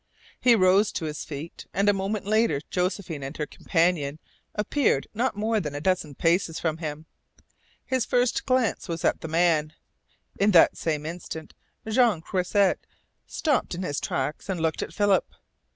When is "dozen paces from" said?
5.79-6.77